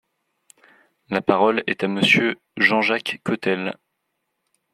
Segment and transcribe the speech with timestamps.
[1.11, 3.77] La parole est à Monsieur Jean-Jacques Cottel.